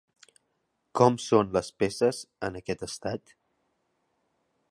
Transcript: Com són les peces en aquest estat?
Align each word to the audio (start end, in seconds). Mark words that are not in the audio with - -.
Com 0.99 1.17
són 1.25 1.51
les 1.57 1.69
peces 1.83 2.23
en 2.49 2.59
aquest 2.61 2.85
estat? 2.89 3.37